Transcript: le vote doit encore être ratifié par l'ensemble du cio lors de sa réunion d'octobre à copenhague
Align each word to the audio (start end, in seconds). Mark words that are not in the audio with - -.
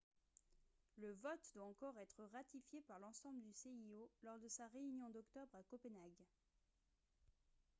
le 0.97 1.13
vote 1.13 1.51
doit 1.53 1.65
encore 1.67 1.95
être 1.99 2.23
ratifié 2.33 2.81
par 2.87 2.97
l'ensemble 2.97 3.39
du 3.39 3.53
cio 3.53 4.09
lors 4.23 4.39
de 4.39 4.47
sa 4.47 4.65
réunion 4.69 5.11
d'octobre 5.11 5.53
à 5.53 5.61
copenhague 5.61 6.25